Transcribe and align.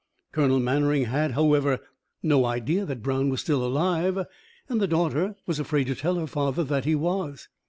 Colonel 0.31 0.59
Mannering 0.59 1.05
had, 1.05 1.33
however, 1.33 1.77
no 2.23 2.43
idea 2.43 2.85
that 2.85 3.03
Brown 3.03 3.29
was 3.29 3.41
still 3.41 3.63
alive, 3.63 4.17
and 4.67 4.81
the 4.81 4.87
daughter 4.87 5.35
was 5.45 5.59
afraid 5.59 5.85
to 5.85 5.95
tell 5.95 6.15
her 6.15 6.25
father 6.25 6.63
that 6.63 6.85
he 6.85 6.95
was. 6.95 7.49